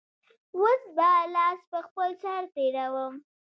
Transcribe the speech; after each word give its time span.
اوس 0.57 0.81
به 0.95 1.09
لاس 1.33 1.59
په 1.71 1.79
خپل 1.87 2.09
سر 2.21 2.41
تېروم. 2.53 3.13